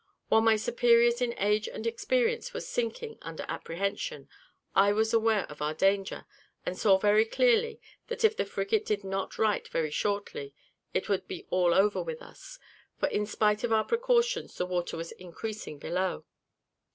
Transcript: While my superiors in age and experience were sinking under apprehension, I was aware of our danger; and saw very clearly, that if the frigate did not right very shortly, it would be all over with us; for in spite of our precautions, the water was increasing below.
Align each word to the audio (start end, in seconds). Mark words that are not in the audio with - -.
While 0.29 0.41
my 0.41 0.55
superiors 0.55 1.21
in 1.21 1.35
age 1.37 1.67
and 1.69 1.85
experience 1.85 2.55
were 2.55 2.59
sinking 2.61 3.19
under 3.21 3.45
apprehension, 3.47 4.29
I 4.73 4.91
was 4.93 5.13
aware 5.13 5.45
of 5.45 5.61
our 5.61 5.75
danger; 5.75 6.25
and 6.65 6.75
saw 6.75 6.97
very 6.97 7.23
clearly, 7.23 7.79
that 8.07 8.23
if 8.23 8.35
the 8.35 8.43
frigate 8.45 8.83
did 8.83 9.03
not 9.03 9.37
right 9.37 9.67
very 9.67 9.91
shortly, 9.91 10.55
it 10.91 11.07
would 11.07 11.27
be 11.27 11.45
all 11.51 11.71
over 11.71 12.01
with 12.01 12.23
us; 12.23 12.57
for 12.97 13.09
in 13.09 13.27
spite 13.27 13.63
of 13.63 13.71
our 13.71 13.83
precautions, 13.85 14.55
the 14.57 14.65
water 14.65 14.97
was 14.97 15.11
increasing 15.11 15.77
below. 15.77 16.25